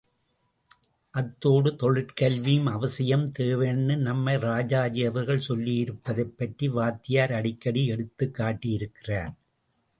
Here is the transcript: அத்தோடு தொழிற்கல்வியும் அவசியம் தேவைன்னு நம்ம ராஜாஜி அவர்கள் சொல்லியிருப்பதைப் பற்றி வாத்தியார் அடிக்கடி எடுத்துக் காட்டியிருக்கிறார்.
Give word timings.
அத்தோடு 1.11 1.69
தொழிற்கல்வியும் 1.71 2.69
அவசியம் 2.69 3.31
தேவைன்னு 3.39 3.97
நம்ம 3.97 4.37
ராஜாஜி 4.37 5.05
அவர்கள் 5.05 5.43
சொல்லியிருப்பதைப் 5.47 6.37
பற்றி 6.37 6.67
வாத்தியார் 6.67 7.33
அடிக்கடி 7.33 7.85
எடுத்துக் 7.85 8.35
காட்டியிருக்கிறார். 8.37 9.33